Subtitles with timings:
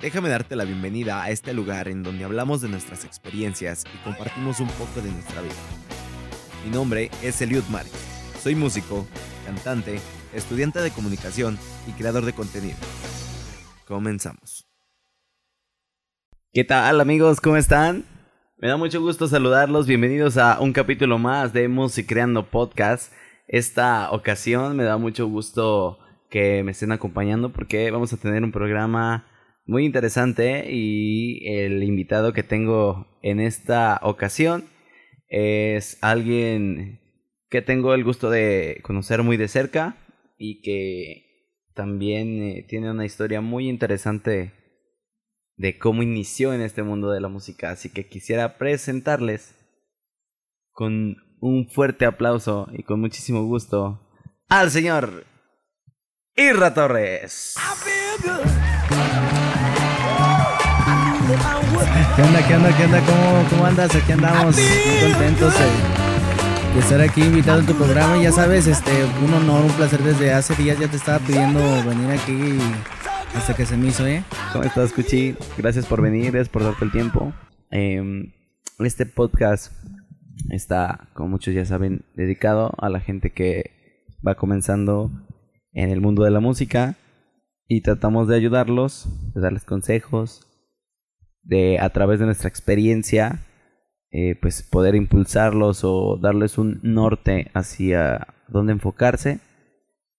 [0.00, 4.58] Déjame darte la bienvenida a este lugar en donde hablamos de nuestras experiencias y compartimos
[4.58, 5.52] un poco de nuestra vida.
[6.64, 8.32] Mi nombre es Eliud Márquez.
[8.42, 9.06] Soy músico,
[9.44, 10.00] cantante,
[10.32, 12.78] estudiante de comunicación y creador de contenido.
[13.86, 14.66] Comenzamos.
[16.54, 17.42] ¿Qué tal amigos?
[17.42, 18.06] ¿Cómo están?
[18.56, 19.86] Me da mucho gusto saludarlos.
[19.86, 21.68] Bienvenidos a un capítulo más de
[22.08, 23.12] Creando Podcast.
[23.48, 25.98] Esta ocasión me da mucho gusto
[26.30, 29.26] que me estén acompañando porque vamos a tener un programa
[29.64, 34.64] muy interesante y el invitado que tengo en esta ocasión
[35.28, 37.00] es alguien
[37.48, 39.96] que tengo el gusto de conocer muy de cerca
[40.38, 41.30] y que
[41.74, 44.52] también eh, tiene una historia muy interesante
[45.56, 47.70] de cómo inició en este mundo de la música.
[47.70, 49.54] Así que quisiera presentarles
[50.72, 54.00] con un fuerte aplauso y con muchísimo gusto
[54.48, 55.24] al señor
[56.36, 57.56] Irra Torres.
[62.20, 63.00] ¿Qué onda, qué onda, qué onda?
[63.06, 63.96] ¿Cómo, cómo andas?
[63.96, 68.22] Aquí andamos muy contentos de, estar aquí invitado en tu programa.
[68.22, 68.90] Ya sabes, este,
[69.24, 72.58] un honor, un placer desde hace días ya te estaba pidiendo venir aquí
[73.34, 74.22] hasta que se me hizo, ¿eh?
[74.52, 75.34] ¿Cómo estás, Cuchi?
[75.56, 77.32] Gracias por venir, gracias por darte el tiempo.
[77.70, 78.34] Em,
[78.80, 79.72] este podcast
[80.50, 83.70] está, como muchos ya saben, dedicado a la gente que
[84.28, 85.10] va comenzando
[85.72, 86.96] en el mundo de la música
[87.66, 90.49] y tratamos de ayudarlos, de darles consejos,
[91.42, 93.40] de a través de nuestra experiencia,
[94.10, 99.40] eh, pues poder impulsarlos o darles un norte hacia dónde enfocarse.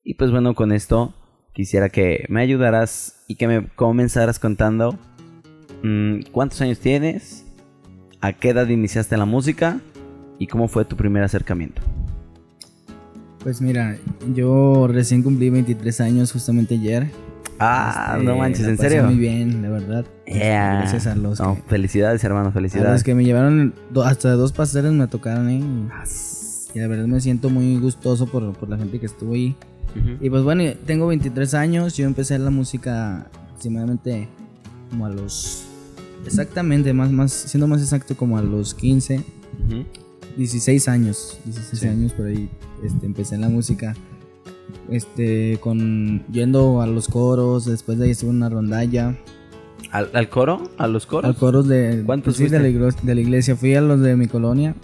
[0.03, 1.13] Y pues bueno, con esto
[1.53, 4.97] quisiera que me ayudaras y que me comenzaras contando
[5.83, 7.45] mm, cuántos años tienes,
[8.21, 9.81] a qué edad iniciaste la música
[10.39, 11.81] y cómo fue tu primer acercamiento.
[13.43, 13.97] Pues mira,
[14.33, 17.07] yo recién cumplí 23 años justamente ayer.
[17.63, 19.03] Ah, no este, manches, ¿en serio?
[19.03, 20.05] Muy bien, la verdad.
[20.25, 22.89] Gracias a los que, Felicidades, hermano, felicidades.
[22.89, 25.61] A los que me llevaron hasta dos pasteles me tocaron, ¿eh?
[26.73, 29.55] Y la verdad me siento muy gustoso por, por la gente que estuvo ahí.
[30.21, 34.27] Y pues bueno, tengo 23 años, yo empecé la música aproximadamente
[34.89, 35.65] como a los...
[36.25, 39.23] Exactamente, más, más, siendo más exacto como a los 15.
[40.37, 42.49] 16 años, 16 años por ahí
[42.83, 43.93] este, empecé en la música.
[44.89, 49.15] Este, con yendo a los coros, después de ahí estuve en una rondalla.
[49.91, 50.63] ¿Al, coro?
[50.77, 51.29] ¿A los coros?
[51.29, 53.55] Al coros de, ¿Cuántos pues, de, la iglesia, de la iglesia.
[53.55, 54.75] Fui a los de mi colonia.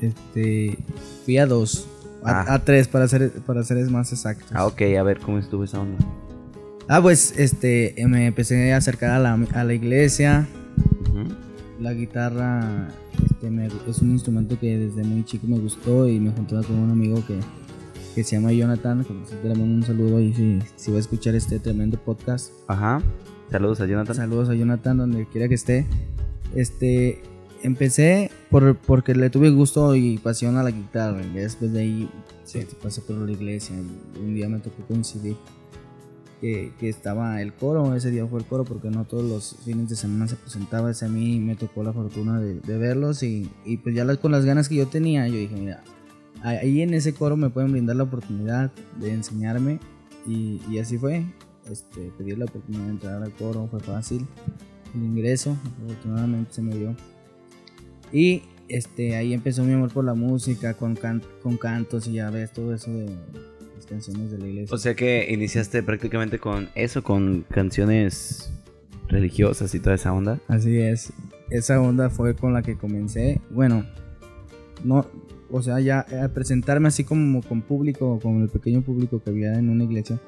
[0.00, 0.78] Este,
[1.24, 1.86] fui a dos.
[2.24, 2.58] A, ah.
[2.64, 4.48] tres, para ser, para ser más exactos.
[4.52, 5.98] Ah, ok, a ver cómo estuvo esa onda.
[6.88, 10.48] Ah, pues este, me empecé a acercar a la, a la iglesia.
[11.78, 12.88] La guitarra
[13.24, 16.90] este, es un instrumento que desde muy chico me gustó y me juntaba con un
[16.90, 17.38] amigo que,
[18.18, 19.06] que se llama Jonathan.
[19.44, 22.52] Le mando un saludo y si, si va a escuchar este tremendo podcast.
[22.66, 23.00] Ajá.
[23.48, 24.16] Saludos a Jonathan.
[24.16, 25.86] Saludos a Jonathan, donde quiera que esté.
[26.52, 27.22] Este,
[27.62, 31.22] empecé por, porque le tuve gusto y pasión a la guitarra.
[31.22, 32.10] Y después de ahí
[32.42, 32.66] sí.
[32.82, 33.76] pasé por la iglesia.
[33.76, 35.36] Y un día me tocó coincidir
[36.40, 39.94] que, estaba el coro, ese día fue el coro porque no todos los fines de
[39.94, 43.48] semana se presentaba, ese a mí me tocó la fortuna de, verlos y,
[43.84, 45.84] pues ya con las ganas que yo tenía, yo dije, mira,
[46.42, 49.78] ahí en ese coro me pueden brindar la oportunidad de enseñarme
[50.26, 51.24] y, así fue,
[51.70, 54.26] este, pedí la oportunidad de entrar al coro, fue fácil,
[54.94, 56.94] el ingreso, afortunadamente se me dio.
[58.12, 60.98] Y este, ahí empezó mi amor por la música, con,
[61.42, 63.08] con cantos y ya ves todo eso de
[63.88, 64.74] canciones de la iglesia.
[64.74, 68.52] O sea que iniciaste prácticamente con eso, con canciones
[69.08, 70.38] religiosas y toda esa onda.
[70.48, 71.12] Así es.
[71.50, 73.40] Esa onda fue con la que comencé.
[73.50, 73.84] Bueno,
[74.84, 75.06] no,
[75.50, 79.54] o sea, ya a presentarme así como con público, con el pequeño público que había
[79.58, 80.20] en una iglesia,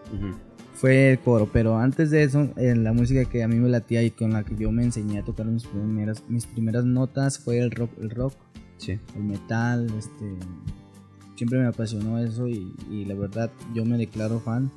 [0.75, 1.48] fue el coro.
[1.53, 4.44] Pero antes de eso, en la música que a mí me latía y con la
[4.44, 8.10] que yo me enseñé a tocar mis primeras, mis primeras notas fue el rock, el
[8.10, 8.34] rock,
[8.78, 8.98] sí.
[9.14, 10.38] el metal, este,
[11.36, 14.70] siempre me apasionó eso y, la verdad yo me declaro fan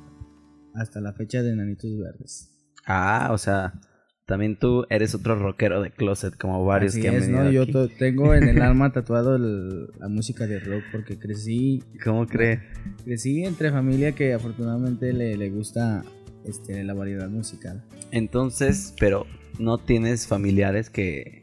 [0.74, 2.50] hasta la fecha de Nanitos Verdes.
[2.86, 3.80] Ah, o sea,
[4.26, 7.50] también tú eres otro rockero de closet como varios que han es, ¿no?
[7.50, 7.66] Yo
[7.98, 11.82] tengo en el alma tatuado la música de rock porque crecí.
[12.02, 12.60] ¿Cómo cree?
[13.04, 16.04] Crecí entre familia que afortunadamente le, le gusta
[16.44, 17.84] este, la variedad musical.
[18.10, 19.26] Entonces, pero
[19.58, 21.42] no tienes familiares que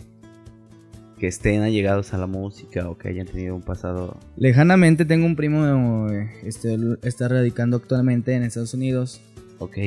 [1.21, 4.17] que estén allegados a la música o que hayan tenido un pasado.
[4.37, 6.07] Lejanamente tengo un primo,
[6.43, 9.21] este, está radicando actualmente en Estados Unidos.
[9.59, 9.77] Ok.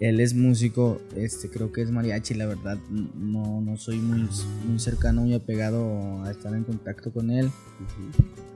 [0.00, 4.26] Él es músico, este, creo que es mariachi, la verdad no, no soy muy,
[4.66, 7.50] muy cercano, muy apegado a estar en contacto con él.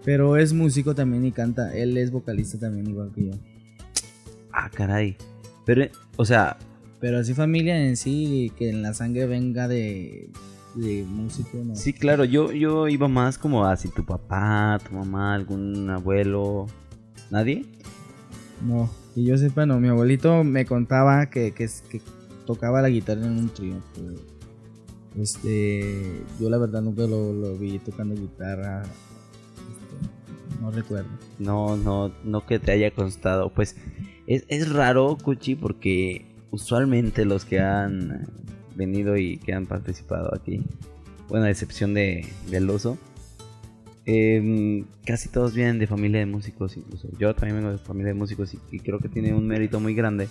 [0.04, 3.32] Pero es músico también y canta, él es vocalista también igual que yo.
[4.52, 5.16] Ah, caray.
[5.66, 5.86] Pero,
[6.16, 6.56] o sea,
[6.98, 10.30] Pero así familia en sí, que en la sangre venga de,
[10.74, 11.74] de músico, ¿no?
[11.74, 16.66] Sí, claro, yo, yo iba más como así tu papá, tu mamá, algún abuelo.
[17.30, 17.66] ¿Nadie?
[18.66, 19.80] No, y yo sepa, no.
[19.80, 21.68] Mi abuelito me contaba que, que,
[22.46, 23.74] tocaba la guitarra en un trío.
[25.18, 28.82] Este, yo la verdad nunca lo, lo vi tocando guitarra.
[28.82, 31.08] este, no recuerdo.
[31.38, 33.50] No, no, no que te haya constado.
[33.50, 33.76] Pues
[34.26, 38.26] es, es raro, Cuchi, porque usualmente los que han
[38.74, 40.62] venido y que han participado aquí,
[41.28, 42.98] bueno, a excepción de, del oso,
[44.06, 48.18] em, casi todos vienen de familia de músicos, incluso yo también vengo de familia de
[48.18, 50.28] músicos y, y creo que tiene un mérito muy grande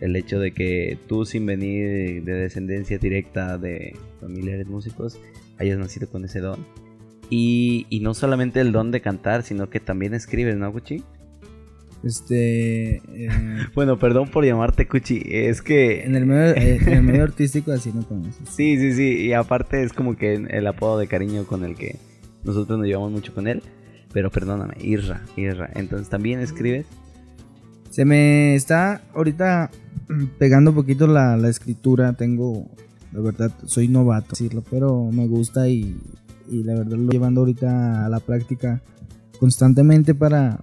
[0.00, 5.18] el hecho de que tú sin venir de descendencia directa de familiares músicos
[5.58, 6.64] hayas nacido con ese don.
[7.30, 11.02] Y, y no solamente el don de cantar, sino que también escribes, ¿no, Cuchi?
[12.02, 13.28] Este, eh,
[13.74, 16.04] Bueno, perdón por llamarte Cuchi, es que...
[16.04, 18.46] en, el medio, eh, en el medio artístico así no conoces.
[18.50, 21.96] Sí, sí, sí, y aparte es como que el apodo de cariño con el que
[22.44, 23.62] nosotros nos llevamos mucho con él.
[24.12, 25.70] Pero perdóname, Irra, Irra.
[25.74, 26.86] Entonces, ¿también escribes?
[27.90, 29.70] Se me está ahorita
[30.08, 32.12] mm, pegando un poquito la, la escritura.
[32.12, 32.68] Tengo,
[33.12, 35.96] la verdad, soy novato, decirlo, pero me gusta y,
[36.48, 38.82] y la verdad lo llevando ahorita a la práctica
[39.40, 40.60] constantemente para,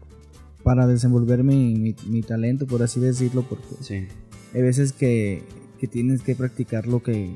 [0.63, 4.07] para desenvolver mi, mi, mi talento, por así decirlo, porque Sí.
[4.53, 5.43] hay veces que,
[5.79, 7.31] que tienes que practicar lo que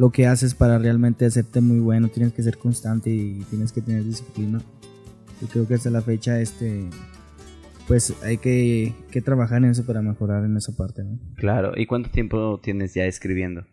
[0.00, 3.82] lo que haces para realmente hacerte muy bueno, tienes que ser constante y tienes que
[3.82, 4.62] tener disciplina.
[5.42, 6.88] Y creo que hasta la fecha este
[7.86, 11.18] pues hay que, que trabajar en eso para mejorar en esa parte, ¿no?
[11.34, 13.66] Claro, ¿y cuánto tiempo tienes ya escribiendo?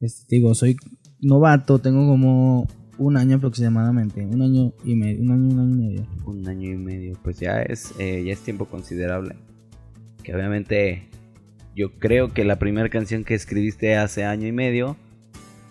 [0.00, 0.78] Este, te digo, soy
[1.20, 5.88] novato, tengo como un año aproximadamente, un año y medio, un año, un año y
[5.88, 6.06] medio.
[6.24, 9.36] Un año y medio, pues ya es, eh, ya es tiempo considerable.
[10.22, 11.02] Que obviamente
[11.76, 14.96] yo creo que la primera canción que escribiste hace año y medio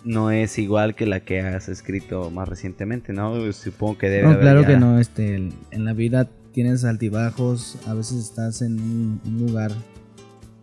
[0.04, 3.52] no es igual que la que has escrito más recientemente, ¿no?
[3.52, 5.34] Supongo que debe No, haber claro ya- que no, este,
[5.70, 9.72] en la vida tienes altibajos, a veces estás en un, un lugar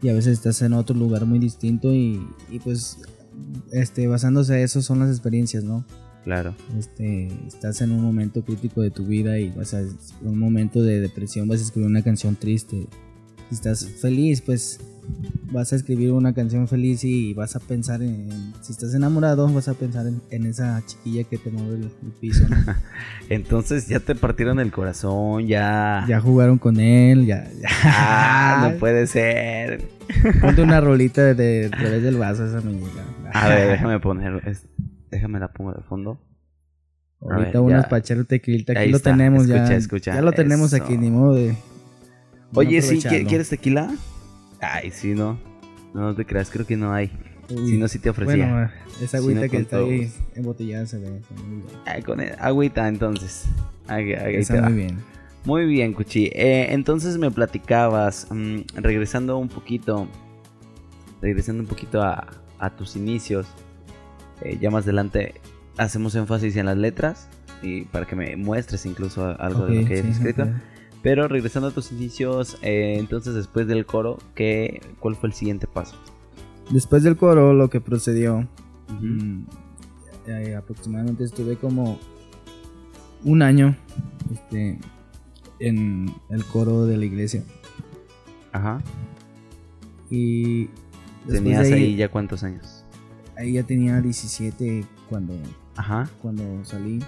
[0.02, 2.98] y a veces estás en otro lugar muy distinto y, y pues
[3.72, 5.86] este basándose a eso son las experiencias, ¿no?
[6.24, 9.82] Claro, Este, estás en un momento crítico de tu vida y vas a
[10.22, 12.86] un momento de depresión, vas a escribir una canción triste.
[13.50, 14.80] Si estás feliz, pues
[15.52, 19.68] vas a escribir una canción feliz y vas a pensar en, si estás enamorado, vas
[19.68, 22.48] a pensar en, en esa chiquilla que te mueve el, el piso.
[22.48, 22.56] ¿no?
[23.30, 26.06] entonces ya te partieron el corazón, ya...
[26.08, 27.44] Ya jugaron con él, ya.
[27.62, 27.68] ya.
[27.84, 29.84] Ah, no puede ser.
[30.42, 33.04] Ponte una rolita de, de través del vaso, esa llega.
[33.34, 34.66] A ver, déjame poner, es-
[35.10, 36.20] déjame la pongo de fondo.
[37.22, 39.76] Ahorita ver, unos para tequilita, aquí Ahí lo está, tenemos ya.
[39.76, 40.84] escucha, ya lo tenemos eso.
[40.84, 41.56] aquí, ni modo de.
[42.56, 43.30] Oye, sí, ¿qui- aprovecharlo.
[43.30, 43.92] ¿quieres tequila?
[44.62, 45.40] Ay, sí, no.
[45.94, 47.12] No, te creas, creo que no hay.
[47.50, 48.36] Uy, Si no, sí te ofrecía.
[48.48, 48.70] Bueno,
[49.02, 51.22] esa Si agüita no, que está todo ahí embotellada se ve.
[51.86, 53.46] Ay, con el- agüita, entonces.
[53.88, 54.70] Ahí- ahí Está va.
[54.70, 54.98] muy bien.
[55.44, 56.28] Muy bien, Cuchi.
[56.34, 60.08] Eh, entonces me platicabas, mm, regresando un poquito,
[61.22, 62.28] regresando un poquito a,
[62.60, 63.48] a tus inicios.
[64.44, 65.36] eh, ya más adelante
[65.78, 67.28] hacemos énfasis en las letras
[67.62, 70.48] y para que me muestres incluso algo de lo que hayas sí, escrito.
[71.04, 75.68] Pero regresando a tus inicios, eh, entonces después del coro, ¿qué, ¿cuál fue el siguiente
[75.68, 75.96] paso?
[76.70, 78.48] Después del coro, lo que procedió,
[79.00, 79.44] mm,
[80.28, 82.00] eh, aproximadamente estuve como
[83.24, 83.76] un año
[84.32, 84.80] este,
[85.60, 87.44] en el coro de la iglesia.
[88.52, 88.82] Ajá.
[90.10, 90.70] Y
[91.28, 92.82] ¿Tenías ahí ya cuántos años?
[93.38, 95.34] ahí ya tenía 17 cuando,
[95.76, 96.08] Ajá.
[96.22, 97.00] cuando salí.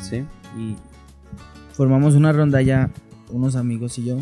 [0.00, 0.24] Sí.
[0.58, 0.76] Y
[1.74, 2.90] formamos una rondalla,
[3.30, 4.18] unos amigos y yo.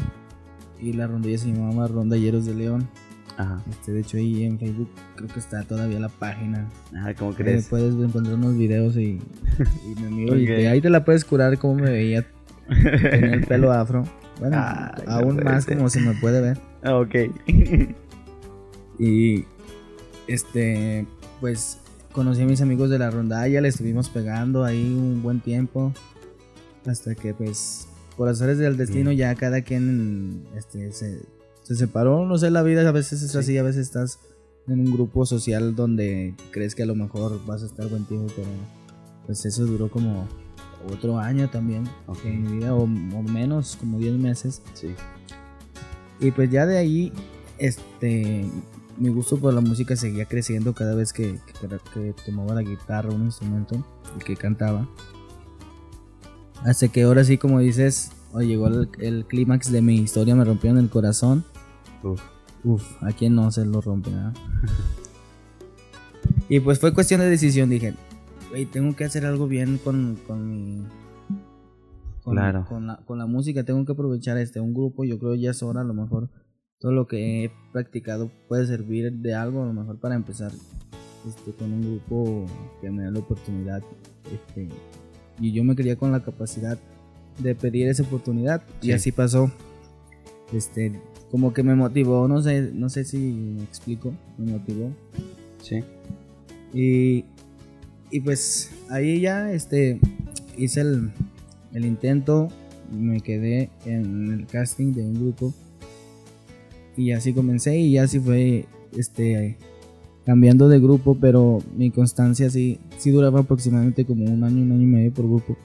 [0.81, 2.89] Y la rondalla se llamaba Rondalleros de León.
[3.37, 3.63] Ajá.
[3.71, 6.69] Este, de hecho, ahí en Facebook creo que está todavía la página.
[6.95, 7.69] Ajá, ¿cómo Ahí crees?
[7.69, 9.19] puedes encontrar unos videos y,
[9.97, 12.27] y me miro y te- ahí te la puedes curar cómo me veía.
[12.69, 14.05] Tenía el pelo afro.
[14.39, 15.77] Bueno, no aún más ser.
[15.77, 16.59] como se me puede ver.
[16.83, 17.15] Ah, ok.
[18.99, 19.45] Y
[20.27, 21.07] este,
[21.41, 21.79] pues
[22.13, 25.93] conocí a mis amigos de la rondalla, le estuvimos pegando ahí un buen tiempo.
[26.87, 27.89] Hasta que, pues,
[28.21, 29.31] por azares del destino, Bien.
[29.31, 31.23] ya cada quien este, se,
[31.63, 32.27] se separó.
[32.27, 33.39] No sé, la vida a veces es Sí.
[33.39, 34.19] así, a veces estás
[34.69, 38.31] en un grupo social donde crees que a lo mejor vas a estar buen tiempo,
[38.37, 38.47] pero
[39.25, 40.29] pues eso duró como
[40.93, 42.19] otro año también Ok.
[42.27, 42.87] en mi vida, o, o
[43.23, 44.61] menos, como 10 meses.
[44.75, 44.89] sí.
[46.21, 47.15] Y pues ya de ahí,
[47.57, 48.45] este,
[48.99, 53.09] mi gusto por la música seguía creciendo cada vez que, que, que tomaba la guitarra,
[53.09, 53.83] un instrumento,
[54.21, 54.87] y que cantaba.
[56.65, 60.45] Hasta que ahora sí, como dices, oh, llegó el, el clímax de mi historia, me
[60.45, 61.45] rompieron el corazón.
[62.03, 62.21] Uf.
[62.63, 64.35] Uf, a quién no se lo rompe, ¿verdad?
[66.49, 67.95] y pues fue cuestión de decisión, dije,
[68.51, 70.87] güey, tengo que hacer algo bien con, con mi...
[72.23, 72.67] Con, Claro.
[72.69, 75.63] con, la, con la música, tengo que aprovechar este un grupo, yo creo ya es
[75.63, 76.29] hora, a lo mejor
[76.79, 80.53] todo lo que he practicado puede servir de algo, a lo mejor para empezar
[81.27, 82.45] este, con un grupo
[82.81, 83.83] que me dé la oportunidad.
[84.33, 84.69] Este,
[85.41, 86.79] y yo me quería con la capacidad
[87.39, 88.93] de pedir esa oportunidad y Sí.
[88.93, 89.51] así pasó.
[90.53, 90.93] Este,
[91.31, 94.91] como que me motivó, no sé, no sé si me explico, me motivó.
[95.63, 95.83] Sí.
[96.75, 97.25] Y,
[98.11, 100.01] y pues ahí ya este,
[100.59, 101.11] hice el,
[101.73, 102.49] el intento,
[102.93, 105.55] me quedé en el casting de un grupo
[106.97, 108.67] y así comencé y así fue
[108.97, 109.57] este,
[110.31, 114.83] cambiando de grupo, pero mi constancia sí, sí duraba aproximadamente como un año, un año
[114.83, 115.57] y medio por grupo.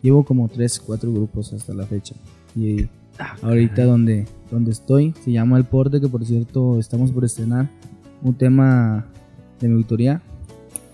[0.00, 2.14] Llevo como 3, 4 grupos hasta la fecha.
[2.56, 2.86] Y
[3.18, 7.68] Ah, ahorita donde, donde estoy se llama El Porte, que por cierto estamos por estrenar
[8.22, 9.04] un tema
[9.60, 10.22] de mi autoría.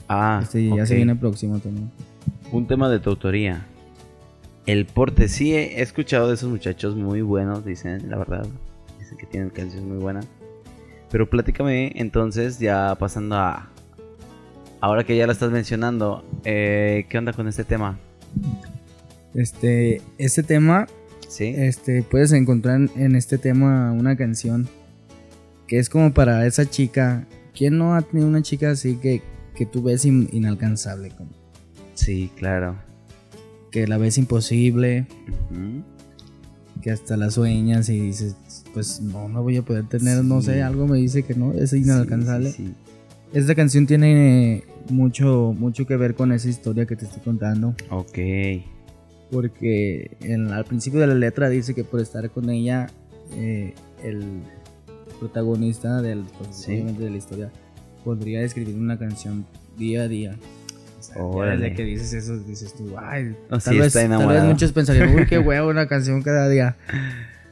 [0.08, 1.92] Ah, Este ya se viene próximo también.
[2.50, 3.64] Un tema de tu autoría.
[4.66, 8.44] El porte, sí, he escuchado de esos muchachos muy buenos, dicen, la verdad.
[8.98, 10.26] Dicen que tienen canciones muy buenas.
[11.14, 13.68] Pero platícame entonces, ya pasando a...
[14.80, 17.96] Ahora que ya lo estás mencionando, eh, ¿qué onda con este tema?
[19.32, 20.88] Este, este tema,
[21.28, 21.54] ¿Sí?
[21.56, 24.66] este, puedes encontrar en- este tema una canción
[25.68, 27.28] que es como para esa chica.
[27.56, 29.22] ¿Quién no ha tenido una chica así que,
[29.54, 31.10] que tú ves in- inalcanzable?
[31.10, 31.30] Como
[31.94, 32.74] Sí, claro.
[33.70, 35.06] que la ves imposible,
[35.52, 35.84] Ujú.
[36.82, 38.36] Que hasta la sueñas y dices,
[38.74, 41.72] pues no, no voy a poder tener, no sé, algo me dice que no, es
[41.72, 42.50] inalcanzable.
[42.52, 42.74] Sí, sí.
[43.32, 47.74] Esta canción tiene mucho, mucho que ver con esa historia que te estoy contando.
[47.90, 48.18] Ok.
[49.30, 52.88] Porque en- al principio de la letra dice que por estar con ella,
[53.32, 54.24] eh, el
[55.18, 57.50] protagonista del, pues, de la historia
[58.04, 59.46] podría escribir una canción
[59.78, 60.36] día a día.
[61.06, 61.62] Sea, ya Órale.
[61.62, 64.72] desde que dices eso, dices tú, ay, Oh, tal, sí, vez, está tal vez muchos
[64.72, 66.76] pensarían, uy, qué huevo, una canción cada día.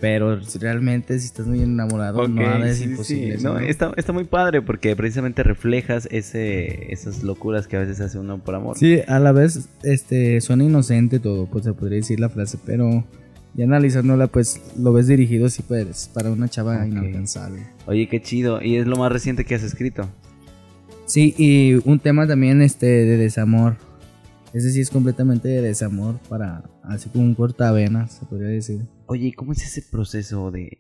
[0.01, 3.39] Pero realmente si estás muy enamorado, Ok, nada es sí, imposible.
[3.39, 3.45] sí.
[3.45, 8.19] No, está, está muy padre porque precisamente reflejas ese, esas locuras que a veces hace
[8.19, 8.77] uno por amor.
[8.77, 13.05] Sí, a la vez este, suena inocente todo, pues se podría decir la frase, pero
[13.55, 16.87] ya analizándola, pues lo ves dirigido sí, pues, para una chava Ok.
[16.87, 17.63] inalcanzable.
[17.87, 18.61] Oye, qué chido.
[18.61, 20.09] ¿Y es lo más reciente que has escrito?
[21.13, 23.77] Sí, y un tema también este de desamor.
[24.55, 28.87] Ese sí es completamente de desamor para, así como un cortavenas, se podría decir.
[29.09, 30.79] Oye, ¿y ¿cómo es ese proceso de,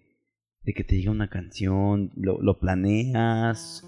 [0.65, 2.13] de que te llega una canción?
[2.17, 3.87] ¿Lo, lo planeas?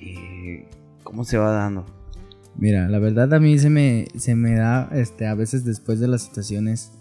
[0.00, 0.68] Eh,
[1.02, 1.84] ¿Cómo se va dando?
[2.56, 6.06] Mira, la verdad a mí se me, se me da este, a veces después de
[6.06, 6.92] las situaciones.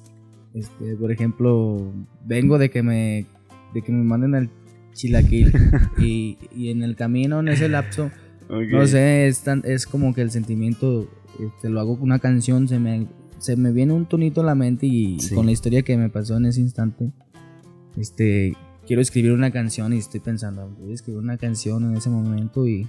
[0.56, 1.94] Este, por ejemplo,
[2.26, 3.28] vengo de que me,
[3.76, 4.50] de que me manden al
[4.94, 5.54] chilaquil
[6.00, 8.10] y, y en el camino, en ese lapso,
[8.52, 11.08] no sé, es, tan- es como que el sentimiento,
[11.40, 13.08] este, lo hago con una canción, se me,
[13.40, 15.34] se me viene un tonito a la mente y, Sí.
[15.36, 17.12] con la historia que me pasó en ese instante,
[17.98, 18.56] este,
[18.86, 22.68] quiero escribir una canción y estoy pensando, voy a escribir una canción en ese momento
[22.68, 22.88] y,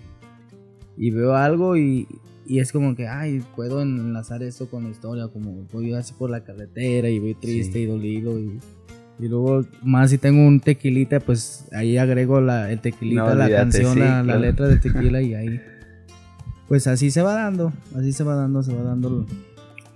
[0.97, 2.07] y veo algo y,
[2.47, 6.29] y es como que, ay, puedo enlazar esto con la historia, como voy así por
[6.31, 7.81] la carretera y voy triste Sí.
[7.81, 8.59] y dolido y...
[9.23, 13.49] Y luego, más si tengo un tequilita, pues ahí agrego la, el tequilita, No, la
[13.49, 15.61] canción, sí, la, letra de tequila y ahí.
[16.67, 19.25] Pues así se va dando, así se va dando, se va dando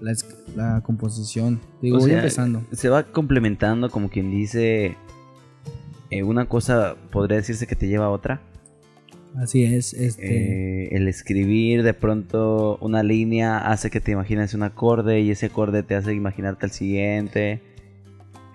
[0.00, 0.14] la,
[0.54, 1.58] la composición.
[1.82, 2.62] Digo, O voy sea, empezando.
[2.70, 4.94] Se va complementando, como quien dice.
[6.10, 8.40] eh, una cosa podría decirse que te lleva a otra.
[9.36, 10.84] Así es, este.
[10.84, 15.46] Eh, el escribir de pronto una línea hace que te imagines un acorde y ese
[15.46, 17.60] acorde te hace imaginarte el siguiente.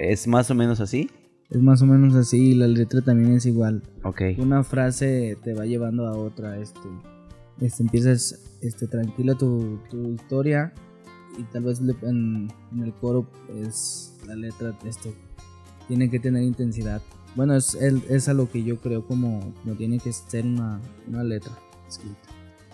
[0.01, 1.12] ¿Es más o menos así?
[1.51, 3.84] Es más o menos así, y la letra también es igual.
[4.03, 4.22] Ok.
[4.39, 6.79] Una frase te va llevando a otra, este.
[7.60, 10.74] este empiezas este, tranquila tu, tu historia
[11.38, 13.29] y tal vez en, en el coro
[13.63, 15.13] es la letra este,
[15.88, 17.01] tiene que tener intensidad.
[17.36, 21.24] Bueno, es, es a lo que yo creo como, como tiene que ser una, una
[21.24, 21.53] letra
[21.88, 22.17] escrita.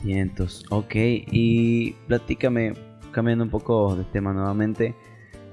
[0.02, 0.64] Cientos.
[0.70, 2.74] Ok, y platícame,
[3.12, 4.96] cambiando un poco de tema nuevamente.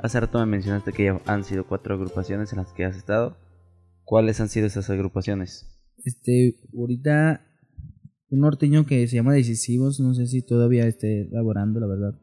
[0.05, 3.39] Hace rato me mencionaste que ya han sido cuatro agrupaciones en las que has estado.
[4.05, 5.67] ¿Cuáles han sido esas agrupaciones?
[6.05, 7.41] Este, ahorita
[8.29, 12.21] un norteño que se llama Decisivos, no sé si todavía esté laborando, la verdad.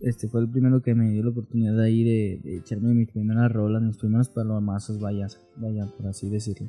[0.00, 3.46] Este fue el primero que me dio la oportunidad ahí de, de echarme mi primera
[3.48, 6.68] rola, mis primeros palomazos, vaya, vaya, por así decirlo.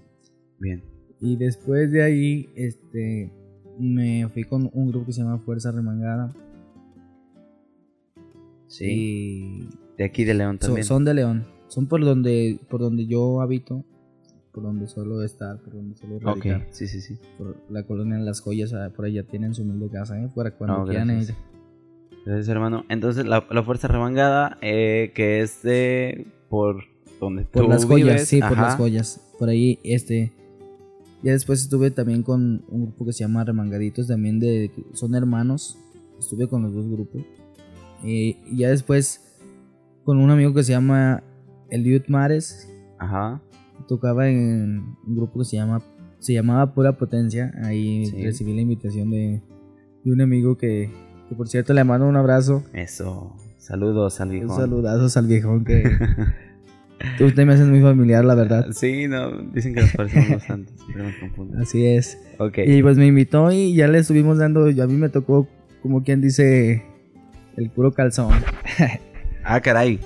[0.60, 0.84] Bien.
[1.22, 3.34] Y después de ahí, este,
[3.80, 6.32] me fui con un grupo que se llama Fuerza Remangada.
[8.68, 8.86] Sí.
[8.86, 10.86] Y De aquí de León so- también.
[10.86, 11.46] son de León.
[11.68, 13.84] Son por donde, por donde yo habito.
[14.52, 16.68] por donde suelo estar, por donde suelo Ok, radicar.
[16.70, 17.18] sí, sí, sí.
[17.40, 20.30] Por la colonia de las joyas, ah, por allá tienen su humilde casa, ¿eh?
[20.36, 21.30] Para cuando No, quieran gracias.
[21.32, 21.36] ir.
[22.24, 22.86] Gracias, hermano.
[22.88, 26.28] Entonces, la, la fuerza remangada, eh, que es de.
[26.50, 26.84] por
[27.20, 29.22] donde Por tú las joyas, sí, por las joyas.
[29.40, 30.32] Por ahí, este.
[31.24, 34.70] Ya después estuve también con un grupo que se llama Remangaditos, también de.
[34.94, 35.80] Son hermanos.
[36.20, 37.24] Estuve con los dos grupos.
[38.04, 39.33] Eh, y ya después
[40.04, 41.24] con un amigo que se llama
[41.70, 42.70] Eliud Mares.
[43.00, 43.42] Ajá.
[43.88, 45.82] Tocaba en un grupo que se llama.
[46.20, 47.54] Se llamaba Pura Potencia.
[47.64, 48.24] Ahí Sí.
[48.24, 49.42] recibí la invitación de,
[50.04, 50.90] de un amigo que,
[51.30, 52.64] que por cierto le mando un abrazo.
[52.74, 53.36] Eso.
[53.58, 54.56] Saludos al Un viejo.
[54.56, 55.84] saludazos al viejón que.
[57.18, 58.68] Tú te me haces muy familiar, la verdad.
[58.72, 60.72] Sí, no, dicen que nos parecemos bastante.
[60.78, 61.60] Siempre me confundo.
[61.60, 62.18] Así es.
[62.40, 62.60] Ok.
[62.66, 65.48] Y pues me invitó y ya le estuvimos dando, y a mí me tocó,
[65.82, 66.84] como quien dice,
[67.58, 68.32] el puro calzón.
[69.44, 70.00] Ah, caray.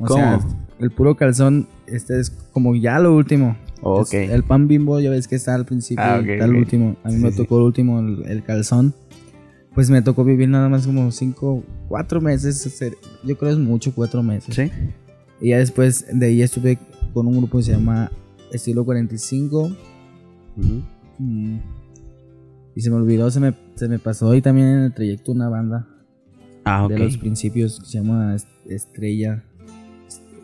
[0.00, 0.14] O ¿Cómo?
[0.14, 0.40] sea,
[0.80, 3.56] el puro calzón, este es como ya lo último.
[3.82, 4.14] Oh, Es- ok.
[4.14, 6.56] el pan bimbo ya ves que está al principio Ah, está el ok.
[6.58, 6.96] último.
[7.04, 8.94] A mí Sí, me sí, tocó el último, el, el calzón.
[9.74, 12.80] Pues me tocó vivir nada más como cinco, cuatro meses.
[13.24, 14.54] Yo creo es mucho, cuatro meses.
[14.54, 14.70] Sí.
[15.40, 16.78] Y ya después de ahí estuve
[17.14, 18.10] con un grupo que se llama
[18.52, 19.70] Estilo 45.
[20.56, 20.82] Ujú.
[21.18, 21.58] Mm.
[22.74, 24.34] Y se me olvidó, se me, se me pasó.
[24.34, 25.86] Y también en el trayecto una banda
[26.68, 26.90] Ah, ok.
[26.90, 29.42] de los principios se llama Est- Estrella.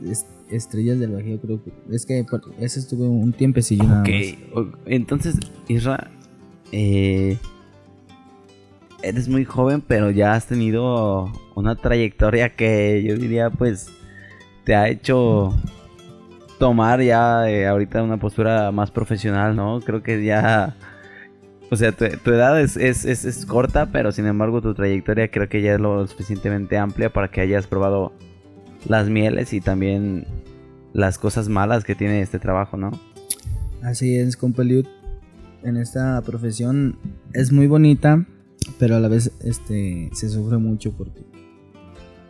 [0.09, 1.73] Est- Estrellas del Bajío, creo que.
[1.90, 4.09] Es que por- ese estuve un tiempecillo nada Ok,
[4.54, 4.66] más.
[4.87, 5.37] entonces,
[5.69, 6.11] Isra,
[6.73, 7.38] eh,
[9.02, 13.88] eres muy joven, pero ya has tenido una trayectoria que yo diría, pues,
[14.64, 15.54] te ha hecho
[16.59, 19.81] tomar ya eh, ahorita una postura más profesional, ¿no?
[19.81, 20.76] Creo que ya,
[21.75, 25.49] o sea, tu, edad es, es, es- es corta, pero sin embargo tu trayectoria creo
[25.49, 28.12] que ya es lo suficientemente amplia para que hayas probado
[28.88, 30.26] las mieles y también
[30.93, 32.90] las cosas malas que tiene este trabajo, ¿no?
[33.83, 34.87] Así es, compa Eliud.
[35.62, 36.99] En esta profesión
[37.33, 38.25] es muy bonita,
[38.78, 41.22] pero a la vez este se sufre mucho porque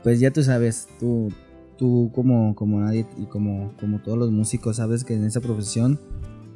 [0.03, 1.33] pues ya tú sabes, tú
[1.77, 5.99] tú como como nadie y como como todos los músicos sabes que en esa profesión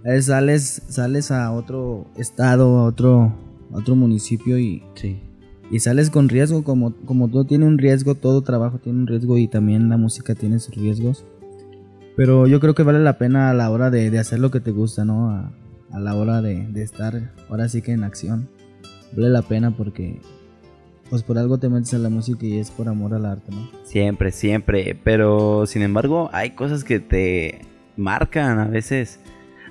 [0.04, 3.32] veces sales sales a otro estado, a otro
[3.72, 5.20] a otro municipio y, Sí.
[5.70, 9.36] y sales con riesgo como como todo tiene un riesgo, todo trabajo tiene un riesgo
[9.38, 11.24] y también la música tiene sus riesgos.
[12.16, 14.60] Pero yo creo que vale la pena a la hora de, de hacer lo que
[14.60, 15.30] te gusta, ¿no?
[15.30, 15.52] A,
[15.92, 18.48] a la hora de, de estar ahora sí que en acción.
[19.12, 20.20] Vale la pena porque
[21.10, 23.68] pues por algo te metes a la música y es por amor al arte, ¿no?
[23.84, 24.98] Siempre, siempre.
[25.04, 27.60] Pero sin embargo, hay cosas que te
[27.96, 29.20] marcan a veces.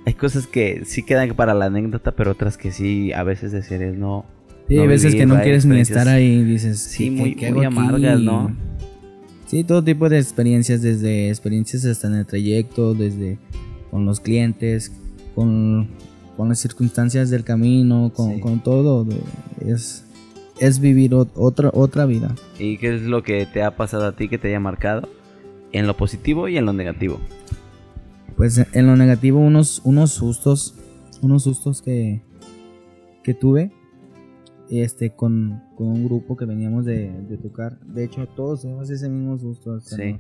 [0.08, 3.98] Hay cosas que sí quedan para la anécdota, pero otras que sí, a veces desearías
[3.98, 4.24] no.
[4.70, 7.65] Sí, no hay veces vivir, que no quieres ni estar ahí dices, Sí, ¿qué- muy-
[7.65, 7.65] aquí?
[7.65, 8.56] amargas, ¿no?
[9.48, 13.38] Sí, todo tipo de experiencias, desde experiencias hasta en el trayecto, desde
[13.91, 14.93] con los clientes,
[15.36, 15.89] con,
[16.38, 18.39] con las circunstancias del camino, con, Sí.
[18.39, 19.04] con todo.
[19.04, 19.17] de-
[19.65, 20.06] es,
[20.58, 22.34] es vivir ot- otra, otra vida.
[22.60, 25.10] ¿Y qué es lo que te ha pasado a ti que te haya marcado?
[25.74, 27.20] En lo positivo y en lo negativo.
[28.38, 30.76] Pues en lo negativo, unos, unos sustos,
[31.23, 32.21] unos sustos que,
[33.23, 33.71] que tuve
[34.69, 37.80] este, con, con un grupo que veníamos de, de tocar.
[37.82, 39.80] De hecho, todos tuvimos ese mismo susto.
[39.80, 40.19] Sí.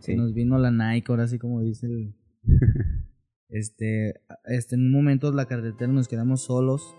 [0.00, 2.14] Se nos vino la Nike, ahora sí como dice el...
[3.48, 6.94] este, este, en un momento la carretera nos quedamos solos.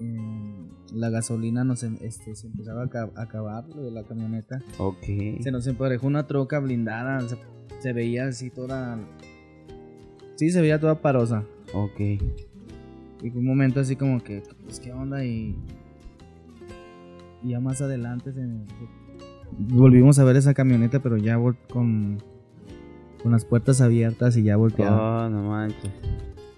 [0.00, 4.04] Em, la gasolina nos em- este, se empezaba a ca- a acabar, lo de la
[4.04, 4.62] camioneta.
[4.78, 5.02] Ok.
[5.40, 7.18] Se nos emparejó una troca blindada,
[7.80, 8.98] se veía así toda...
[10.36, 11.44] Sí, se veía toda parosa.
[11.74, 11.98] Ok.
[12.00, 15.24] Y fue un momento así como que, pues, ¿qué onda?
[15.24, 15.56] Y,
[17.42, 18.48] y ya más adelante se, se-
[19.58, 21.36] volvimos a ver esa camioneta, pero ya
[21.68, 22.18] con,
[23.22, 25.26] con las puertas abiertas y ya volteada.
[25.26, 25.90] Oh, no manches.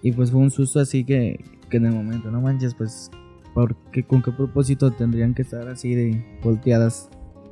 [0.03, 3.09] Y pues fue un susto así que, que en el momento, no manches, pues,
[3.55, 7.09] ¿por qué- ¿con qué propósito tendrían que estar así de volteadas?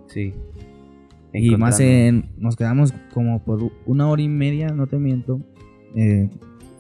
[0.07, 0.33] Sí.
[1.33, 5.41] Y más en, nos quedamos como por una hora y media, no te miento,
[5.95, 6.29] eh,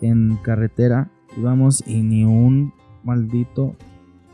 [0.01, 3.75] en carretera íbamos y ni un maldito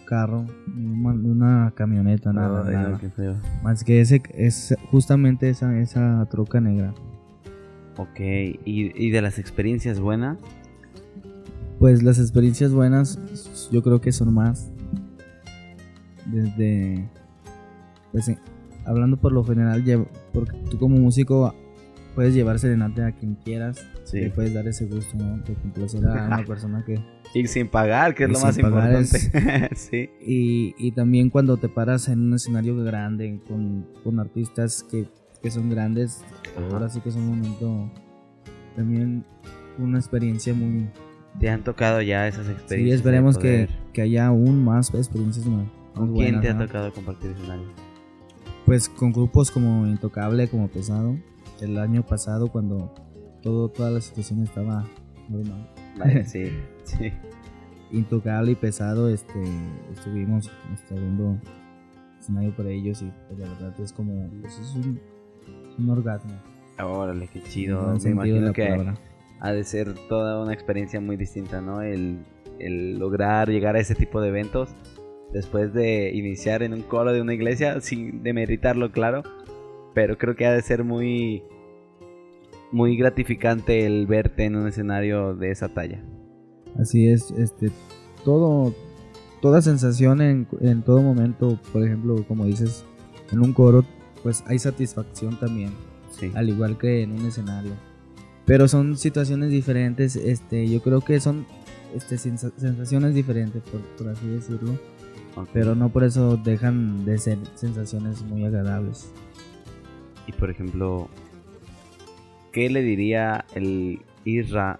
[0.06, 2.98] carro, ni una camioneta, nada, no, nada.
[3.00, 3.36] qué feo.
[3.64, 6.94] Más que ese, es justamente esa, esa troca negra.
[7.98, 8.20] Ok.
[8.20, 8.56] ¿Y,
[8.96, 10.38] y de las experiencias buenas?
[11.80, 13.20] Pues las experiencias buenas
[13.72, 14.72] yo creo que son más.
[16.28, 17.10] Desde...
[18.12, 18.32] Pues
[18.86, 19.84] hablando por lo general,
[20.32, 21.54] porque tú como músico
[22.16, 23.86] puedes llevar serenata a quien quieras.
[24.06, 24.22] Sí.
[24.22, 25.38] Le puedes dar ese gusto, ¿no?
[25.44, 27.00] De complacer a una persona que...
[27.34, 29.06] Y sin pagar, que es Y lo más importante.
[29.76, 30.10] sí.
[30.26, 35.06] Y, y también cuando te paras en un escenario grande con, con artistas que,
[35.42, 36.24] que son grandes,
[36.56, 36.66] Ajá.
[36.72, 37.92] ahora sí que es un momento
[38.76, 39.26] también
[39.78, 40.90] una experiencia muy...
[41.40, 42.90] ¿Te han tocado ya esas experiencias?
[42.90, 46.66] Sí, esperemos que, que haya aún más experiencias más, ¿Con quién buenas, te ha ¿no?
[46.66, 47.66] tocado compartir escenario?
[48.66, 51.16] Pues con grupos como Intocable, como Pesado.
[51.62, 52.94] El año pasado cuando
[53.44, 54.86] todo, toda la situación estaba
[55.30, 55.70] normal.
[55.98, 56.46] Vale, sí,
[56.84, 57.14] sí.
[57.92, 59.40] Intocable y Pesado, este,
[59.94, 60.96] estuvimos este,
[62.20, 66.34] escenario para ellos y pues, la verdad es como, pues, es un, orgasmo.
[66.84, 67.96] Órale, qué chido.
[68.04, 68.96] Me imagino que palabra.
[69.42, 71.84] ha de ser toda una experiencia muy distinta, ¿no?
[71.84, 72.26] El,
[72.58, 74.76] el lograr llegar a ese tipo de eventos
[75.36, 79.22] después de iniciar en un coro de una iglesia, sin demeritarlo, claro.
[79.94, 81.44] Pero creo que ha de ser muy,
[82.72, 86.04] muy gratificante el verte en un escenario de esa talla.
[86.80, 87.70] Así es, este,
[88.24, 88.74] todo,
[89.42, 92.86] toda sensación en, en todo momento, por ejemplo, como dices,
[93.32, 93.86] en un coro,
[94.24, 95.72] pues hay satisfacción también,
[96.12, 96.32] Sí.
[96.34, 97.72] al igual que en un escenario.
[98.46, 101.46] Pero son situaciones diferentes, este, yo creo que son
[101.96, 104.72] este, sensa- sensaciones diferentes, por, por así decirlo,
[105.52, 109.12] Pero no por eso dejan de ser sensaciones muy agradables.
[110.28, 111.10] Y por ejemplo,
[112.52, 114.80] ¿qué le diría el Isra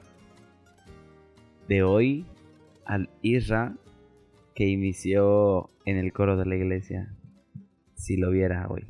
[1.68, 2.26] de hoy
[2.86, 3.76] al Isra
[4.54, 7.14] que inició en el coro de la iglesia?
[7.96, 8.86] Si lo viera hoy.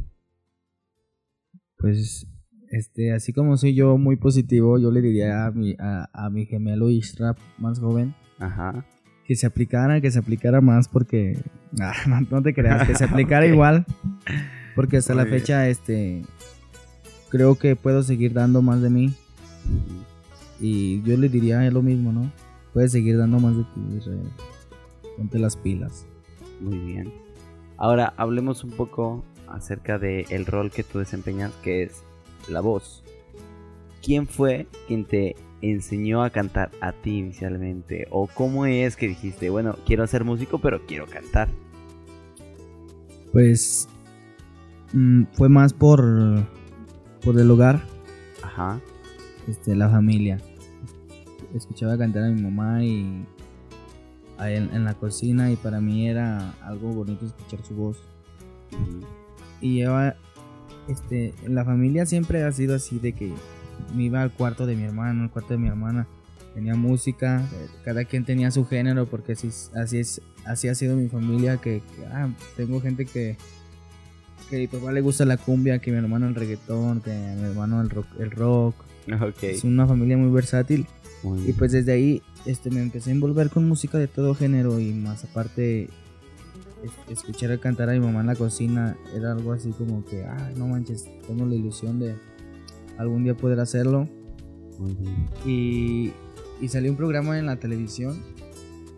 [1.78, 2.28] Pues,
[2.70, 6.46] este, así como soy yo muy positivo, yo le diría a mi, a, a mi
[6.46, 8.86] gemelo Isra más joven, Ajá.
[9.28, 11.38] Que se aplicara, que se aplicara más porque
[11.80, 13.86] ah, no, no te creas, que se aplicara igual
[14.76, 15.40] porque hasta Muy la bien.
[15.40, 16.22] fecha este
[17.30, 19.14] creo que puedo seguir dando más de mí
[20.60, 22.32] y yo le diría lo mismo, ¿no?
[22.74, 24.30] Puedes seguir dando más de ti, Israel.
[25.18, 26.06] Ponte las pilas.
[26.62, 27.14] Muy bien.
[27.78, 32.04] Ahora hablemos un poco acerca del el rol que tú desempeñas, que es
[32.50, 33.04] la voz.
[34.02, 38.08] ¿Quién fue quien te enseñó a cantar a ti inicialmente?
[38.12, 41.50] ¿O cómo es que dijiste, bueno, quiero ser músico, pero quiero cantar?
[43.32, 43.88] Pues
[44.94, 46.46] mm, fue más por
[47.26, 47.82] por el hogar,
[48.44, 48.80] Ajá.
[49.48, 50.40] este, la familia.
[51.56, 53.26] Escuchaba cantar a mi mamá y
[54.40, 57.98] él en la cocina y para mí era algo bonito escuchar su voz.
[59.60, 60.16] Y lleva,
[60.88, 63.34] este, en la familia siempre ha sido así de que
[63.94, 66.08] me iba al cuarto de mi hermano, al cuarto de mi hermana,
[66.54, 70.76] tenía música, eh, cada quien tenía su género porque así, es- así es, así ha
[70.76, 73.38] sido mi familia que, que, ah, tengo gente que
[74.50, 77.12] que a mi papá le gusta la cumbia, que a mi hermano el reggaetón, que
[77.12, 78.76] a mi hermano el rock, el rock.
[79.54, 80.86] Es una familia muy versátil.
[81.24, 84.80] Muy y pues desde ahí este, me empecé a envolver con música de todo género
[84.80, 85.90] y más aparte
[86.84, 90.24] es- escuchar a cantar a mi mamá en la cocina era algo así como que,
[90.26, 92.14] ah, no manches, tengo la ilusión de
[92.98, 94.08] algún día poder hacerlo.
[95.46, 96.12] Y,
[96.62, 98.22] y salió un programa en la televisión,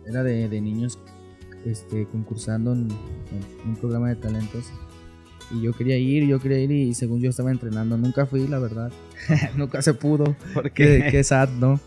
[0.06, 0.98] era de, de niños
[1.64, 2.88] este, concursando en,
[3.62, 4.66] en un programa de talentos.
[5.50, 8.58] Y yo quería ir, yo quería ir y según yo estaba entrenando, nunca fui, la
[8.58, 8.92] verdad.
[9.56, 10.36] nunca se pudo.
[10.52, 11.80] ¿Por Qué, qué sad, ¿no?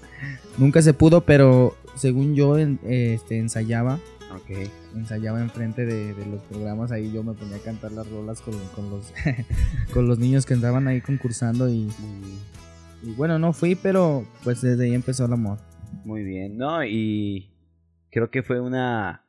[0.58, 4.00] Nunca se pudo, pero según yo en- este, ensayaba,
[4.36, 4.70] Ok.
[4.96, 8.58] ensayaba enfrente de, de los programas, ahí yo me ponía a cantar las rolas con,
[8.76, 9.14] con los,
[9.94, 11.90] con los niños que andaban ahí concursando y,
[13.04, 15.60] y bueno, no fui, pero pues desde ahí empezó el amor.
[16.06, 16.84] Muy bien, ¿no?
[16.84, 17.52] Y
[18.10, 19.26] creo que fue una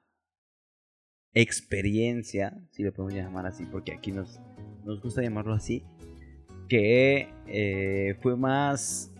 [1.34, 4.40] experiencia, si le podemos llamar así, porque aquí nos,
[4.84, 5.84] nos gusta llamarlo así,
[6.68, 9.10] que eh, fue más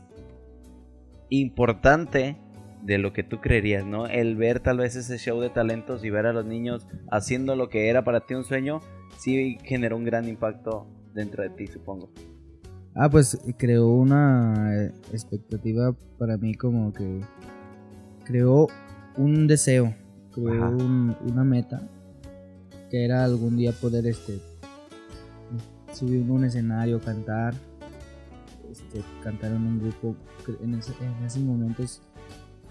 [1.30, 2.36] importante
[2.82, 4.06] de lo que tú creerías, ¿no?
[4.06, 7.68] El ver tal vez ese show de talentos y ver a los niños haciendo lo
[7.68, 8.80] que era para ti un sueño,
[9.18, 12.10] sí generó un gran impacto dentro de ti, supongo.
[12.94, 17.20] Ah, pues creó una eh, expectativa para mí como que
[18.24, 18.66] creó
[19.16, 19.94] un deseo,
[20.32, 21.80] creó un- una meta
[22.90, 24.40] que era algún día poder este
[25.92, 27.54] subir a un escenario, cantar,
[28.70, 30.16] este, cantar en un grupo.
[30.62, 32.02] En, ese- en esos momentos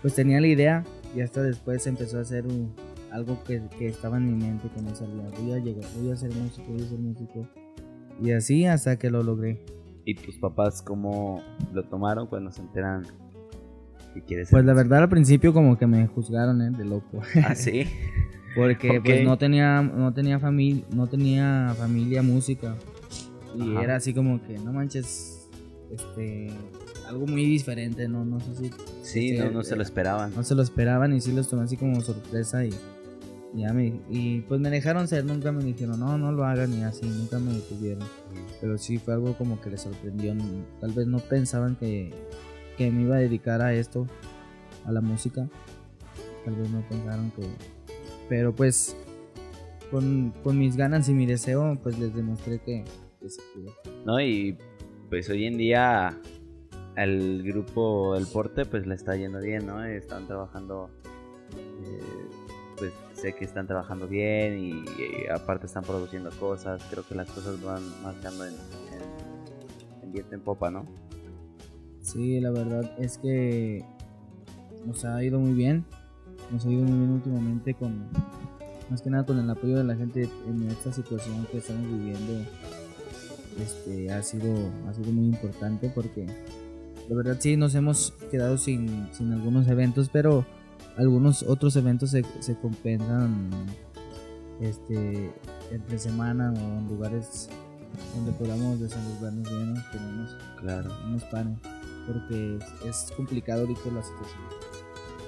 [0.01, 0.83] pues tenía la idea
[1.15, 2.73] y hasta después empezó a hacer un-
[3.11, 5.23] algo que, que estaba en mi mente que no sabía.
[5.41, 7.47] Voy a llegar, voy a ser músico, voy a ser músico.
[8.21, 9.65] Y así hasta que lo logré.
[10.05, 11.41] ¿Y tus papás cómo
[11.73, 13.03] lo tomaron cuando se enteran
[14.13, 16.71] que quieres ser Pues la verdad al principio como que me juzgaron, ¿eh?
[16.71, 17.21] De loco.
[17.45, 17.83] ¿Ah, sí?
[18.55, 22.75] Porque pues no tenía, no tenía familia, no tenía familia música.
[23.55, 23.83] Y Ajá.
[23.83, 25.49] era así como que, no manches,
[25.91, 26.49] este,
[27.11, 28.71] algo muy diferente, no, no sé si
[29.03, 30.33] Sí, este, no, no se lo esperaban.
[30.35, 32.71] no se lo esperaban y sí los tomé así como sorpresa y,
[33.53, 36.83] ya me, y pues me dejaron ser, nunca me dijeron, no, no lo hagan y
[36.83, 38.07] así, nunca me detuvieron.
[38.61, 40.33] Pero sí fue algo como que les sorprendió,
[40.79, 42.13] tal vez no pensaban que,
[42.77, 44.07] que me iba a dedicar a esto,
[44.85, 45.47] a la música.
[46.45, 47.43] Tal vez no pensaron que...
[48.29, 48.95] Pero pues
[49.91, 52.85] con, con mis ganas y mi deseo, pues les demostré que,
[53.19, 53.73] que se pudo.
[54.05, 54.21] ¿no?
[54.21, 54.57] Y
[55.09, 56.17] pues hoy en día
[56.95, 59.83] al grupo El Porte pues le está yendo bien, ¿no?
[59.83, 60.89] Están trabajando,
[61.57, 61.99] eh,
[62.77, 64.85] pues sé que están trabajando bien y,
[65.31, 70.41] aparte están produciendo cosas, creo que las cosas van marchando en, en, en viento en
[70.41, 70.85] popa, ¿no?
[72.01, 73.85] Sí, la verdad es que
[74.85, 75.85] nos ha ido muy bien.
[76.51, 78.09] Nos ha ido muy bien últimamente con
[78.89, 82.45] más que nada con el apoyo de la gente en esta situación que estamos viviendo.
[83.59, 84.53] Este ha sido
[84.87, 86.25] ha sido muy importante porque
[87.11, 90.45] la verdad sí nos hemos quedado sin, sin algunos eventos, pero
[90.97, 93.49] algunos otros eventos se, se compensan
[94.61, 95.29] este
[95.71, 97.49] entre semana o en lugares
[98.15, 100.89] donde podamos desenvolvernos bien, tenemos Claro.
[101.05, 101.59] unos panes
[102.07, 104.41] porque es, es complicado ahorita la situación.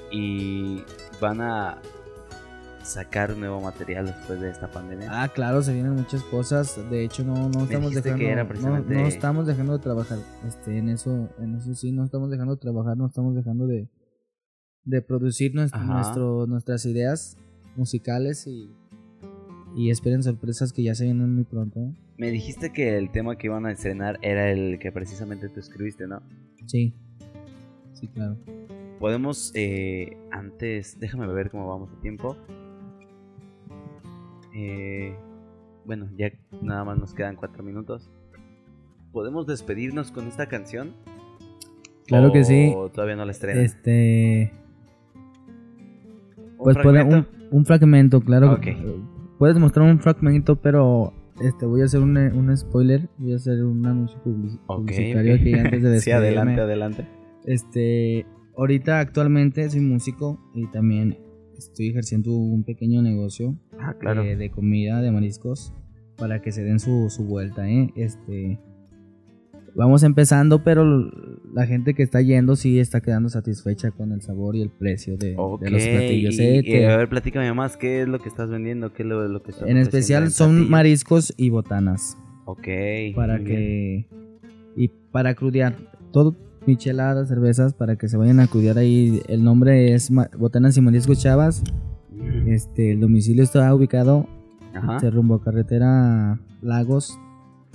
[0.09, 0.83] Y
[1.19, 1.81] van a
[2.83, 5.07] sacar nuevo material después de esta pandemia.
[5.09, 6.77] Ah, claro, se vienen muchas cosas.
[6.89, 10.19] De hecho, no, no estamos dejando, que era no- precisamente- no, estamos dejando de trabajar.
[10.47, 13.87] Este, en eso, en eso sí, no estamos dejando de trabajar, no estamos dejando de,
[14.83, 17.37] de producir nuestro, nuestro- nuestras ideas
[17.77, 18.69] musicales y,
[19.75, 21.79] y esperen sorpresas que ya se vienen muy pronto.
[21.79, 21.93] ¿eh?
[22.17, 26.05] Me dijiste que el tema que iban a estrenar era el que precisamente tú escribiste,
[26.05, 26.21] ¿no?
[26.67, 26.93] Sí,
[27.93, 28.37] sí, claro.
[28.99, 32.37] Podemos, eh, antes, déjame ver cómo vamos de tiempo.
[34.55, 35.15] Eh,
[35.85, 38.09] bueno, ya nada más nos quedan cuatro minutos.
[39.11, 40.93] ¿Podemos despedirnos con esta canción?
[42.07, 42.73] Claro que ¿O sí.
[42.93, 43.63] todavía no la estrenan?
[43.63, 44.51] Este,
[46.37, 47.29] ¿Un pues puede- un, fragmento?
[47.51, 48.51] un fragmento, claro.
[48.53, 48.67] Ok.
[49.39, 53.63] Puedes mostrar un fragmento, pero este voy a hacer un, un spoiler, voy a hacer
[53.63, 55.39] un anuncio publici- Ok, publicitario ok.
[55.41, 57.07] aquí antes de sí, adelante, adelante.
[57.45, 58.25] Este,
[58.57, 61.17] ahorita actualmente soy músico y también
[61.57, 64.23] estoy ejerciendo un pequeño negocio Ah, claro.
[64.23, 65.73] eh, de comida, de mariscos,
[66.17, 67.91] para que se den su, su vuelta, ¿eh?
[67.95, 68.59] Este,
[69.75, 70.85] vamos empezando, pero
[71.53, 75.17] la gente que está yendo sí está quedando satisfecha con el sabor y el precio
[75.17, 76.37] de, los platillos.
[76.39, 76.61] ¿eh?
[76.63, 78.93] y, a ver, platícame más, ¿qué es lo que estás vendiendo?
[78.93, 82.67] ¿Qué es lo, lo que estás en especial son mariscos y botanas, Ok.
[83.15, 83.45] para bien.
[83.47, 84.07] que...
[84.75, 85.75] Y para crudear,
[86.11, 89.21] todo micheladas, cervezas, para que se vayan a crudear ahí.
[89.27, 91.63] El nombre es Botanas y Mariscos Chavas.
[92.47, 94.27] Este, el domicilio está ubicado
[94.73, 94.95] Ajá.
[94.95, 97.19] este, rumbo a carretera Lagos,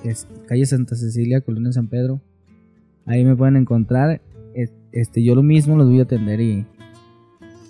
[0.05, 2.21] es calle Santa Cecilia, Colonia San Pedro.
[3.07, 4.21] Ahí me pueden encontrar.
[4.55, 6.65] Es- Este, yo lo mismo los voy a atender y,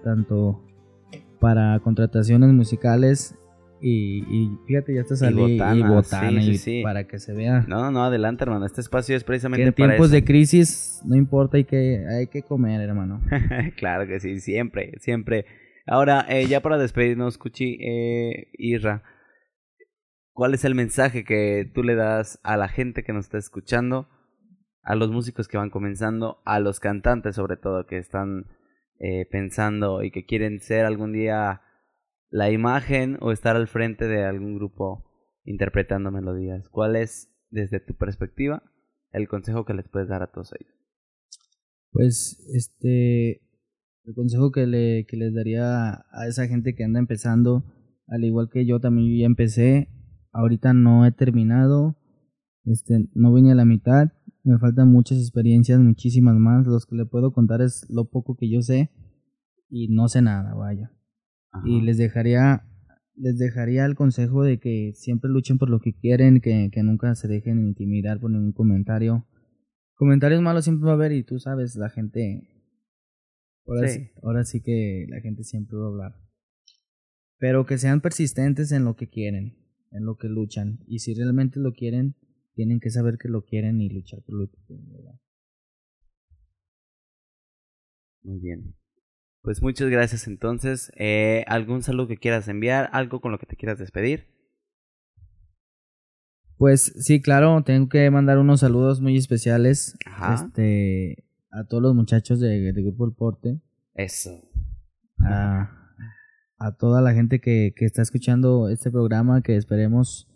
[0.03, 0.63] tanto
[1.39, 3.35] para contrataciones musicales
[3.81, 6.83] y, y fíjate, ya está saliendo y botanas, botana, sí, sí, y sí.
[6.83, 8.65] para que se vea No, no, no, adelante, hermano.
[8.65, 10.15] Este espacio es que precisamente en para tiempos eso.
[10.15, 13.21] de crisis no importa, hay que, hay que comer, hermano.
[13.77, 15.45] claro que sí, siempre, siempre.
[15.87, 19.03] Ahora, eh, ya para despedirnos, Cuchi, eh, Irra,
[20.37, 24.07] ¿cuál es el mensaje que tú le das a la gente que nos está escuchando,
[24.83, 28.45] a los músicos que van comenzando, a los cantantes sobre todo que están
[28.99, 31.63] eh, pensando y que quieren ser algún día
[32.29, 35.11] la imagen o estar al frente de algún grupo
[35.45, 36.69] interpretando melodías?
[36.69, 38.63] ¿Cuál es, desde tu perspectiva,
[39.13, 40.75] el consejo que les puedes dar a todos ellos?
[41.93, 43.41] Pues, este,
[44.05, 47.65] el consejo que, le, que les daría a esa gente que anda empezando,
[48.07, 49.89] al igual que yo también ya empecé,
[50.37, 51.97] ahorita no he terminado,
[52.65, 54.13] este, no vine a la mitad,
[54.45, 58.49] me faltan muchas experiencias, muchísimas más, los que le puedo contar es lo poco que
[58.49, 58.91] yo sé
[59.69, 60.93] y no sé nada, vaya.
[61.65, 62.65] Y les dejaría,
[63.15, 67.15] les dejaría el consejo de que siempre luchen por lo que quieren, que, que nunca
[67.15, 69.27] se dejen intimidar por ningún comentario.
[69.95, 72.51] Comentarios malos siempre va a haber y tú sabes, la gente...
[73.67, 73.99] Ahora Sí.
[74.01, 76.13] sí, ahora sí que la gente siempre va a hablar.
[77.39, 79.57] Pero que sean persistentes en lo que quieren,
[79.91, 80.79] en lo que luchan.
[80.87, 82.15] Y si realmente lo quieren,
[82.55, 84.93] tienen que saber que lo quieren y luchar por lo que quieren.
[84.93, 85.21] ¿verdad?
[88.23, 88.75] Muy bien.
[89.43, 90.91] Pues muchas gracias entonces.
[90.97, 92.91] Eh, ¿Algún saludo que quieras enviar?
[92.93, 94.27] ¿Algo con lo que te quieras despedir?
[96.59, 100.35] Pues sí, claro, tengo que mandar unos saludos muy especiales Ajá.
[100.47, 103.61] este, a todos los muchachos de, de Grupo El Porte,
[103.95, 104.43] Eso.
[105.21, 105.86] a,
[106.59, 110.29] a toda la gente que, que está escuchando este programa, que esperemos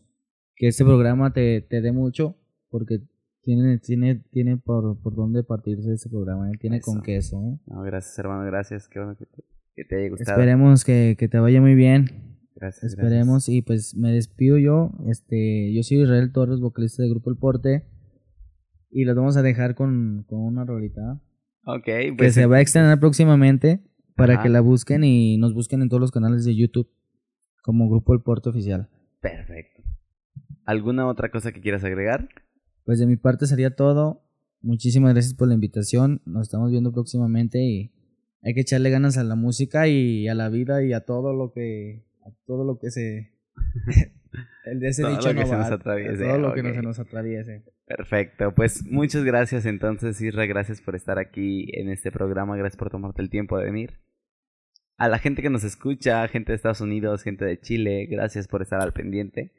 [0.57, 2.37] que este programa te, te dé mucho,
[2.69, 3.01] porque
[3.43, 6.51] Tiene, tiene, tiene por, por dónde partirse ese programa.
[6.51, 7.03] Él tiene con Eso.
[7.03, 7.37] queso.
[7.47, 7.59] ¿eh?
[7.67, 8.87] No, gracias, hermano, gracias.
[8.87, 9.43] Qué bueno que te,
[9.75, 10.39] que te haya gustado.
[10.39, 12.05] Esperemos que, que te vaya muy bien.
[12.55, 13.49] Gracias, Esperemos.
[13.49, 14.93] Y pues me despido yo.
[15.09, 17.87] Este, yo soy Israel Torres, vocalista del grupo El Porte.
[18.91, 21.23] Y los vamos a dejar con, con una rolita.
[21.65, 23.81] Ok, que pues se va a extender próximamente
[24.21, 24.43] para Ajá.
[24.43, 26.91] que la busquen y nos busquen en todos los canales de YouTube
[27.63, 28.89] como Grupo El Porte Oficial.
[29.21, 29.83] perfecto.
[30.65, 32.29] ¿Alguna otra cosa que quieras agregar?
[32.85, 34.23] Pues de mi parte sería todo.
[34.61, 36.21] Muchísimas gracias por la invitación.
[36.27, 37.93] Nos estamos viendo próximamente y
[38.43, 41.53] hay que echarle ganas a la música y a la vida y a todo lo
[41.53, 43.33] que a todo lo que se
[44.65, 46.63] el de ese Todo dicho lo que no se va, nos atraviese, todo lo que
[46.63, 47.65] no se nos atraviese.
[47.87, 52.91] Perfecto, pues muchas gracias entonces Isra, gracias por estar aquí en este programa, gracias por
[52.91, 53.99] tomarte el tiempo de venir.
[55.01, 58.61] A la gente que nos escucha, gente de Estados Unidos, gente de Chile, gracias por
[58.61, 59.51] estar al pendiente.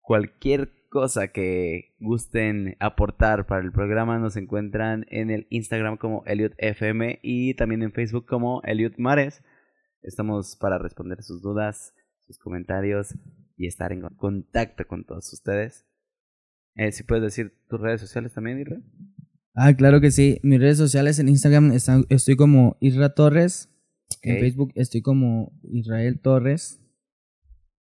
[0.00, 7.18] Cualquier cosa que gusten aportar para el programa nos encuentran en el Instagram como EliotFM
[7.20, 9.42] y también en Facebook como Eliot Mares.
[10.02, 11.92] Estamos para responder sus dudas,
[12.24, 13.12] sus comentarios
[13.56, 15.84] y estar en contacto con todos ustedes.
[16.76, 18.76] Eh, si puedes decir tus redes sociales también, Irra.
[19.52, 20.38] Ah, claro que sí.
[20.44, 23.68] Mis redes sociales en Instagram están, estoy como Isra Torres.
[24.26, 24.40] En Ok.
[24.40, 26.82] Facebook estoy como Israel Torres.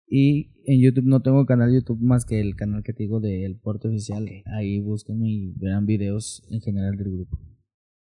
[0.07, 3.19] Y en YouTube no tengo canal de YouTube más que el canal que te digo
[3.19, 4.27] del Porte Oficial.
[4.57, 7.37] Ahí búsquenme y verán videos en general del grupo.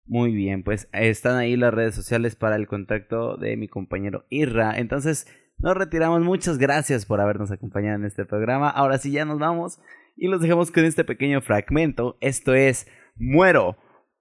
[0.07, 4.77] Muy bien, pues están ahí las redes sociales para el contacto de mi compañero Irra.
[4.79, 5.27] Entonces,
[5.59, 6.23] nos retiramos.
[6.23, 8.71] Muchas gracias por habernos acompañado en este programa.
[8.71, 9.79] Ahora sí, ya nos vamos
[10.17, 12.17] y los dejamos con este pequeño fragmento.
[12.21, 13.77] Esto es Muero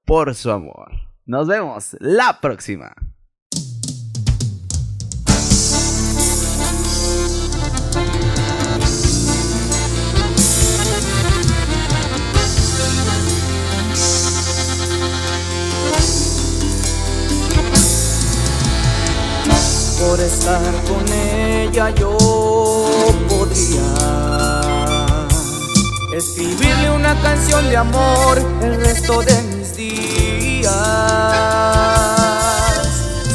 [0.05, 0.91] por su amor.
[1.25, 2.93] Nos vemos la próxima.
[19.99, 22.15] Por estar con ella yo
[23.27, 23.83] podría
[26.13, 30.71] escribirle una canción de amor el resto de mis días.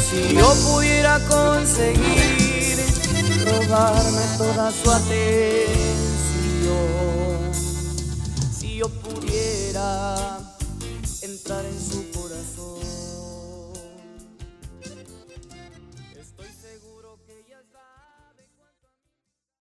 [0.09, 2.79] Si yo pudiera conseguir
[3.45, 5.13] robarme toda su atención,
[8.59, 10.35] si yo pudiera